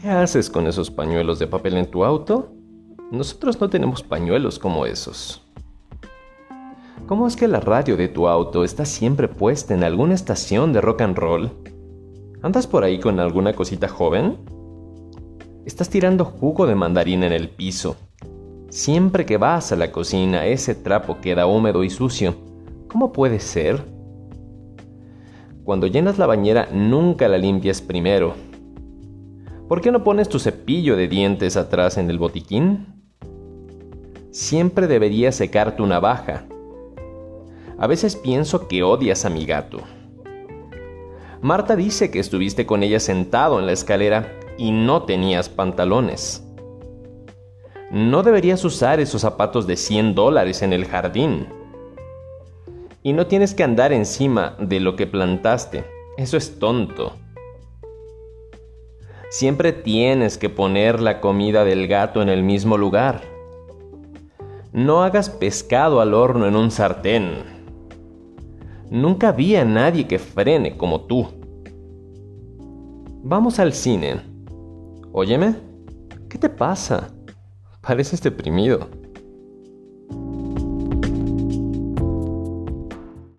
[0.00, 2.52] ¿Qué haces con esos pañuelos de papel en tu auto?
[3.10, 5.42] Nosotros no tenemos pañuelos como esos.
[7.08, 10.80] ¿Cómo es que la radio de tu auto está siempre puesta en alguna estación de
[10.80, 11.50] rock and roll?
[12.42, 14.36] ¿Andas por ahí con alguna cosita joven?
[15.66, 17.96] Estás tirando jugo de mandarina en el piso.
[18.68, 22.36] Siempre que vas a la cocina, ese trapo queda húmedo y sucio.
[22.86, 23.84] ¿Cómo puede ser?
[25.64, 28.47] Cuando llenas la bañera, nunca la limpias primero.
[29.68, 32.86] ¿Por qué no pones tu cepillo de dientes atrás en el botiquín?
[34.30, 36.46] Siempre deberías secar tu navaja.
[37.78, 39.80] A veces pienso que odias a mi gato.
[41.42, 46.42] Marta dice que estuviste con ella sentado en la escalera y no tenías pantalones.
[47.90, 51.46] No deberías usar esos zapatos de 100 dólares en el jardín.
[53.02, 55.84] Y no tienes que andar encima de lo que plantaste.
[56.16, 57.12] Eso es tonto.
[59.30, 63.20] Siempre tienes que poner la comida del gato en el mismo lugar.
[64.72, 67.42] No hagas pescado al horno en un sartén.
[68.90, 71.26] Nunca vi a nadie que frene como tú.
[73.22, 74.22] Vamos al cine.
[75.12, 75.56] Óyeme,
[76.30, 77.10] ¿qué te pasa?
[77.82, 78.88] Pareces deprimido.